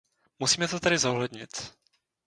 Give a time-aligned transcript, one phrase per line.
[0.39, 1.73] Musíme to tedy zohlednit.